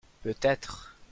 Peut 0.23 0.33
être. 0.41 0.97